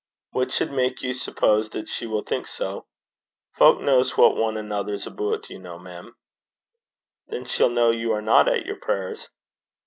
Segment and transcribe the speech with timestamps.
[0.31, 2.87] 'What should make you suppose that she will think so?'
[3.59, 6.15] 'Fowk kens what ane anither's aboot, ye ken, mem.'
[7.27, 9.29] 'Then she'll know you are not at your prayers.'